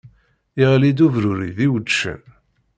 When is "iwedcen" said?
1.65-2.21